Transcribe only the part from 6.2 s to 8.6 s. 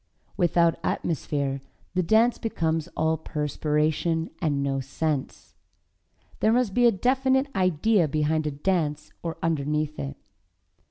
There must be a definite idea behind a